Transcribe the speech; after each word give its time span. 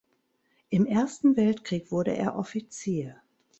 Im 0.69 0.87
Ersten 0.87 1.37
Weltkrieg 1.37 1.91
wurde 1.91 2.17
er 2.17 2.35
Offizier. 2.35 3.21